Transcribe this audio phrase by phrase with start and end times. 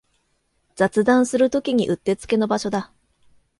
[0.75, 2.91] 雑談するときにうってつけの場所だ